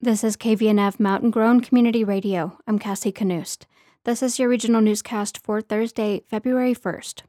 [0.00, 2.56] This is KVNF Mountain Grown Community Radio.
[2.68, 3.66] I'm Cassie Canoost.
[4.04, 7.22] This is your regional newscast for Thursday, February 1st.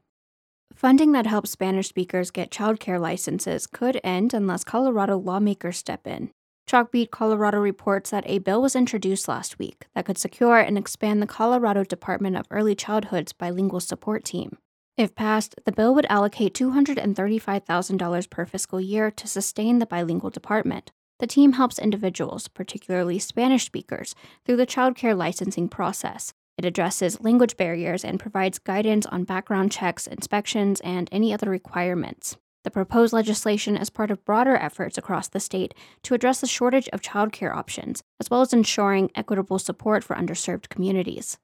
[0.72, 6.30] Funding that helps Spanish speakers get childcare licenses could end unless Colorado lawmakers step in.
[6.68, 11.20] Chalkbeat Colorado reports that a bill was introduced last week that could secure and expand
[11.20, 14.58] the Colorado Department of Early Childhood's bilingual support team.
[14.96, 20.92] If passed, the bill would allocate $235,000 per fiscal year to sustain the bilingual department.
[21.20, 24.14] The team helps individuals, particularly Spanish speakers,
[24.44, 26.32] through the childcare licensing process.
[26.56, 32.36] It addresses language barriers and provides guidance on background checks, inspections, and any other requirements.
[32.64, 36.88] The proposed legislation is part of broader efforts across the state to address the shortage
[36.88, 41.38] of childcare options, as well as ensuring equitable support for underserved communities.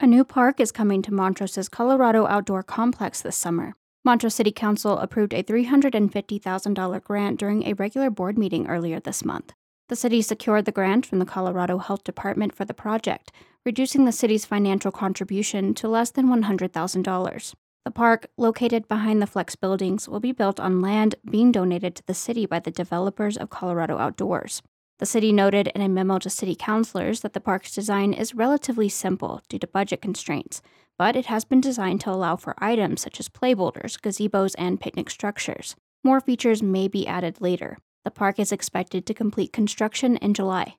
[0.00, 3.74] A new park is coming to Montrose's Colorado Outdoor Complex this summer.
[4.06, 9.52] Montrose City Council approved a $350,000 grant during a regular board meeting earlier this month.
[9.88, 13.32] The city secured the grant from the Colorado Health Department for the project,
[13.64, 17.54] reducing the city's financial contribution to less than $100,000.
[17.84, 22.06] The park, located behind the Flex buildings, will be built on land being donated to
[22.06, 24.62] the city by the developers of Colorado Outdoors.
[25.00, 28.88] The city noted in a memo to city councilors that the park's design is relatively
[28.88, 30.62] simple due to budget constraints,
[30.98, 34.80] but it has been designed to allow for items such as play boulders, gazebos, and
[34.80, 35.76] picnic structures.
[36.02, 37.78] More features may be added later.
[38.04, 40.76] The park is expected to complete construction in July.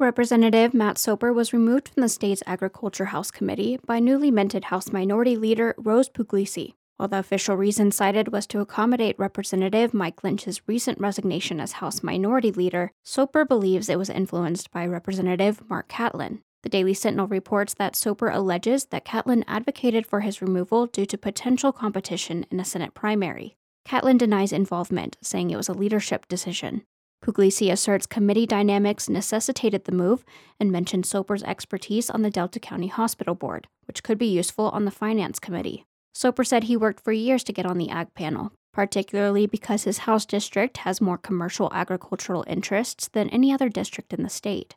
[0.00, 4.90] Representative Matt Soper was removed from the state's Agriculture House Committee by newly minted House
[4.90, 10.62] Minority Leader Rose Pugliese, While the official reason cited was to accommodate Representative Mike Lynch's
[10.68, 16.40] recent resignation as House Minority Leader, Soper believes it was influenced by Representative Mark Catlin.
[16.64, 21.18] The Daily Sentinel reports that Soper alleges that Catlin advocated for his removal due to
[21.18, 23.54] potential competition in a Senate primary.
[23.84, 26.82] Catlin denies involvement, saying it was a leadership decision.
[27.22, 30.24] Pugliese asserts committee dynamics necessitated the move
[30.58, 34.86] and mentions Soper's expertise on the Delta County Hospital Board, which could be useful on
[34.86, 35.84] the Finance Committee.
[36.14, 39.98] Soper said he worked for years to get on the Ag panel, particularly because his
[39.98, 44.76] House district has more commercial agricultural interests than any other district in the state.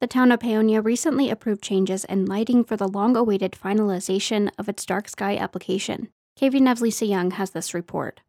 [0.00, 4.68] The town of Paonia recently approved changes in lighting for the long awaited finalization of
[4.68, 6.08] its dark sky application.
[6.40, 8.20] KVNF's Lisa Young has this report.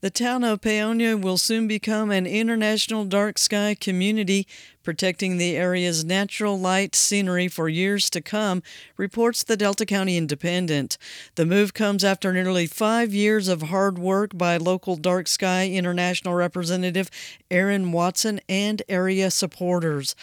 [0.00, 4.46] The town of Paonia will soon become an international dark sky community,
[4.82, 8.62] protecting the area's natural light scenery for years to come,
[8.98, 10.98] reports the Delta County Independent.
[11.36, 16.34] The move comes after nearly five years of hard work by local Dark Sky International
[16.34, 17.10] representative
[17.50, 20.14] Aaron Watson and area supporters.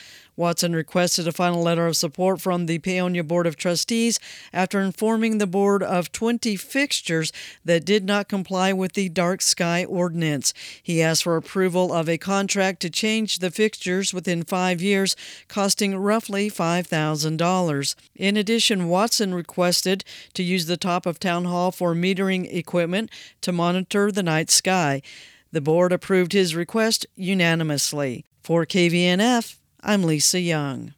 [0.41, 4.19] Watson requested a final letter of support from the Paonia Board of Trustees
[4.51, 7.31] after informing the board of 20 fixtures
[7.63, 10.51] that did not comply with the dark sky ordinance.
[10.81, 15.15] He asked for approval of a contract to change the fixtures within five years,
[15.47, 17.95] costing roughly $5,000.
[18.15, 20.03] In addition, Watson requested
[20.33, 25.03] to use the top of Town Hall for metering equipment to monitor the night sky.
[25.51, 28.25] The board approved his request unanimously.
[28.41, 30.93] For KVNF, I'm Lisa Young.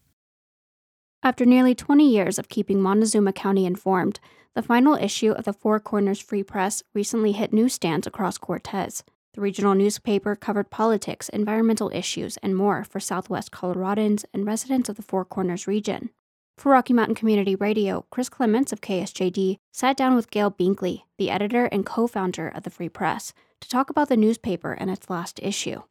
[1.23, 4.19] After nearly 20 years of keeping Montezuma County informed,
[4.55, 9.05] the final issue of the Four Corners Free Press recently hit newsstands across Cortez.
[9.35, 14.97] The regional newspaper covered politics, environmental issues, and more for Southwest Coloradans and residents of
[14.97, 16.09] the Four Corners region.
[16.57, 21.31] For Rocky Mountain Community Radio, Chris Clements of KSJD sat down with Gail Binkley, the
[21.31, 25.09] editor and co founder of the Free Press, to talk about the newspaper and its
[25.09, 25.83] last issue.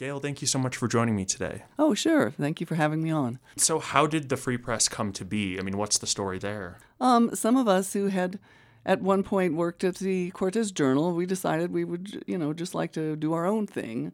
[0.00, 1.64] Gail, thank you so much for joining me today.
[1.78, 2.30] Oh, sure.
[2.30, 3.38] Thank you for having me on.
[3.58, 5.58] So, how did the Free Press come to be?
[5.58, 6.78] I mean, what's the story there?
[7.02, 8.38] Um, some of us who had
[8.86, 12.74] at one point worked at the Cortez Journal, we decided we would, you know, just
[12.74, 14.12] like to do our own thing.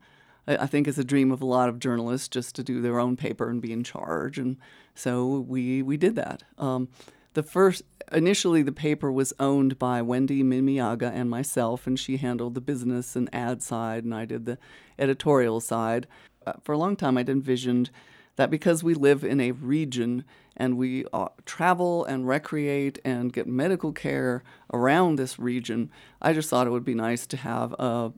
[0.49, 2.99] I, I think it's a dream of a lot of journalists just to do their
[2.99, 4.57] own paper and be in charge, and
[4.97, 6.43] so we we did that.
[6.59, 6.89] Um,
[7.37, 12.55] the first initially the paper was owned by Wendy Mimiaga and myself, and she handled
[12.55, 14.57] the business and ad side, and I did the
[14.99, 16.07] editorial side.
[16.47, 17.91] Uh, for a long time, I'd envisioned
[18.37, 20.25] that because we live in a region
[20.57, 24.43] and we uh, travel and recreate and get medical care
[24.73, 25.91] around this region,
[26.23, 28.15] I just thought it would be nice to have a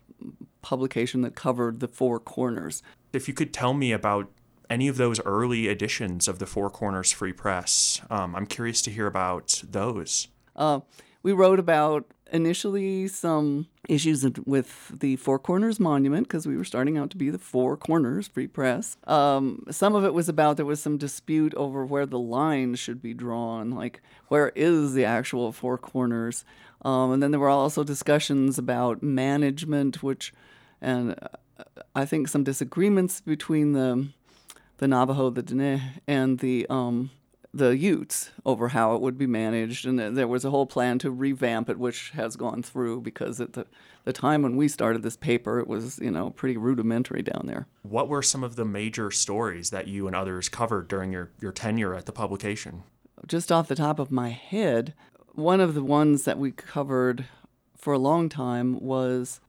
[0.62, 2.84] publication that covered the four corners.
[3.12, 4.30] If you could tell me about
[4.70, 8.00] any of those early editions of the Four Corners Free Press.
[8.10, 10.28] Um, I'm curious to hear about those.
[10.56, 10.80] Uh,
[11.22, 16.98] we wrote about initially some issues with the Four Corners Monument because we were starting
[16.98, 18.96] out to be the Four Corners Free Press.
[19.06, 23.00] Um, some of it was about there was some dispute over where the line should
[23.00, 26.44] be drawn, like where is the actual Four Corners.
[26.82, 30.32] Um, and then there were also discussions about management, which
[30.80, 31.16] and
[31.94, 34.08] I think, some disagreements between the
[34.78, 37.10] the Navajo, the Dene, and the um,
[37.52, 41.10] the Utes over how it would be managed, and there was a whole plan to
[41.10, 43.66] revamp it, which has gone through because at the
[44.04, 47.66] the time when we started this paper, it was you know pretty rudimentary down there.
[47.82, 51.52] What were some of the major stories that you and others covered during your, your
[51.52, 52.84] tenure at the publication?
[53.26, 54.94] Just off the top of my head,
[55.34, 57.26] one of the ones that we covered
[57.76, 59.40] for a long time was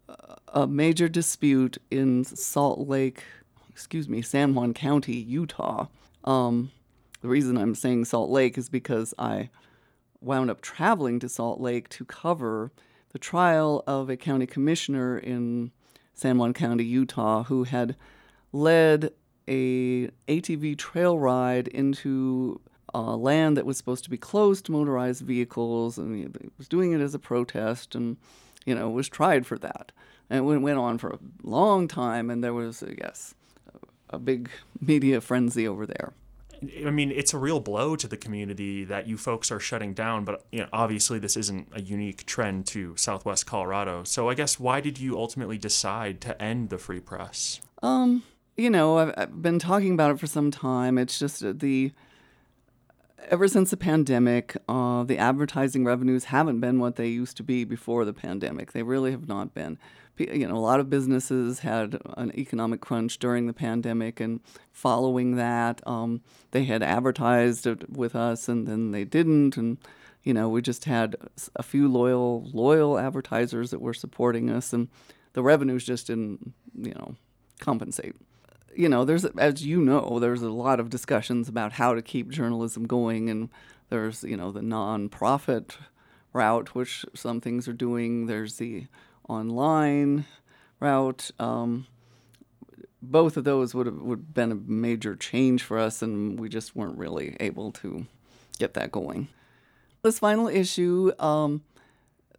[0.53, 3.23] a major dispute in Salt Lake,
[3.79, 5.87] excuse me, San Juan County, Utah.
[6.25, 6.69] Um,
[7.21, 9.49] the reason I'm saying Salt Lake is because I
[10.19, 12.73] wound up traveling to Salt Lake to cover
[13.13, 15.71] the trial of a county commissioner in
[16.13, 17.95] San Juan County, Utah, who had
[18.51, 19.13] led
[19.47, 22.59] a ATV trail ride into
[22.93, 26.91] uh, land that was supposed to be closed to motorized vehicles, and he was doing
[26.91, 28.17] it as a protest, and
[28.65, 29.93] you know was tried for that,
[30.29, 33.35] and it went on for a long time, and there was, yes,
[34.09, 34.49] a big
[34.81, 36.13] media frenzy over there.
[36.85, 40.25] I mean, it's a real blow to the community that you folks are shutting down,
[40.25, 44.03] but you know, obviously this isn't a unique trend to Southwest Colorado.
[44.03, 47.61] So I guess why did you ultimately decide to end the free press?
[47.81, 48.23] Um,
[48.57, 50.97] you know, I've, I've been talking about it for some time.
[50.97, 51.91] It's just the
[53.29, 57.63] ever since the pandemic, uh, the advertising revenues haven't been what they used to be
[57.63, 58.71] before the pandemic.
[58.73, 59.77] They really have not been
[60.19, 65.35] you know, a lot of businesses had an economic crunch during the pandemic, and following
[65.35, 66.21] that, um,
[66.51, 69.77] they had advertised with us, and then they didn't, and
[70.23, 71.15] you know, we just had
[71.55, 74.89] a few loyal loyal advertisers that were supporting us, and
[75.33, 77.15] the revenues just didn't, you know,
[77.59, 78.15] compensate.
[78.75, 82.29] You know, there's as you know, there's a lot of discussions about how to keep
[82.29, 83.49] journalism going, and
[83.89, 85.77] there's you know the nonprofit
[86.33, 88.27] route, which some things are doing.
[88.27, 88.87] There's the
[89.29, 90.25] online
[90.79, 91.31] route.
[91.39, 91.87] Um,
[93.01, 96.75] both of those would have would been a major change for us, and we just
[96.75, 98.05] weren't really able to
[98.57, 99.29] get that going.
[100.01, 101.61] This final issue, um,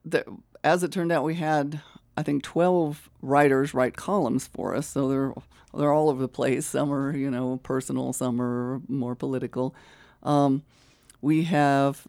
[0.05, 0.25] the,
[0.63, 1.81] as it turned out, we had
[2.17, 5.35] I think twelve writers write columns for us, so they're
[5.75, 6.67] they're all over the place.
[6.67, 9.75] Some are you know personal, some are more political.
[10.23, 10.63] Um,
[11.23, 12.07] we have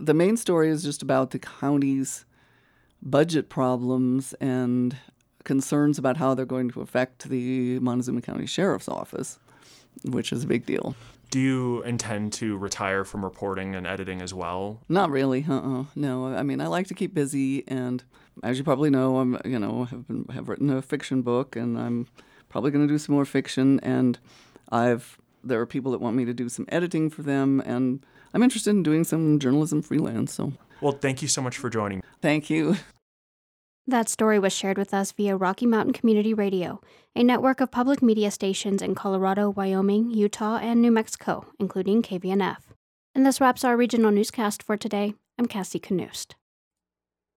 [0.00, 2.24] the main story is just about the county's
[3.04, 4.96] budget problems and
[5.44, 9.38] concerns about how they're going to affect the Montezuma County Sheriff's Office,
[10.04, 10.96] which is a big deal.
[11.30, 14.80] Do you intend to retire from reporting and editing as well?
[14.88, 15.44] Not really.
[15.48, 15.84] Uh-uh.
[15.96, 16.26] No.
[16.26, 18.04] I mean, I like to keep busy, and
[18.42, 21.78] as you probably know, I'm you know have been, have written a fiction book, and
[21.78, 22.06] I'm
[22.48, 23.80] probably going to do some more fiction.
[23.80, 24.18] And
[24.70, 28.42] I've there are people that want me to do some editing for them, and I'm
[28.42, 30.34] interested in doing some journalism freelance.
[30.34, 30.52] So.
[30.80, 32.02] Well, thank you so much for joining.
[32.22, 32.76] Thank you.
[33.86, 36.80] That story was shared with us via Rocky Mountain Community Radio,
[37.14, 42.56] a network of public media stations in Colorado, Wyoming, Utah, and New Mexico, including KVNF.
[43.14, 45.12] And this wraps our regional newscast for today.
[45.38, 46.34] I'm Cassie Canoost.